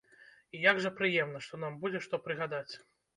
[0.55, 2.73] І як жа прыемна, што нам будзе што прыгадаць.